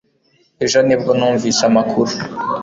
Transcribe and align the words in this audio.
Ejo 0.63 0.79
ni 0.85 0.95
bwo 0.99 1.11
numvise 1.17 1.61
amakuru 1.69 2.11